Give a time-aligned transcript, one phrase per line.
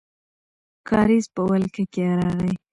[0.89, 2.53] کارېز په ولکه کې راغی.